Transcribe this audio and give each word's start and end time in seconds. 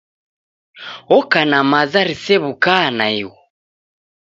Oka 1.17 1.41
na 1.49 1.59
maza 1.71 1.99
risew'uka 2.07 2.75
naighu. 2.97 3.33